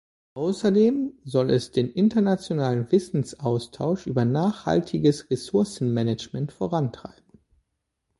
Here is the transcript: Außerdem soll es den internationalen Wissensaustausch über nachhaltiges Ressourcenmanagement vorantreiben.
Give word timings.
Außerdem 0.33 1.13
soll 1.25 1.51
es 1.51 1.69
den 1.73 1.91
internationalen 1.91 2.91
Wissensaustausch 2.91 4.07
über 4.07 4.25
nachhaltiges 4.25 5.29
Ressourcenmanagement 5.29 6.51
vorantreiben. 6.51 7.39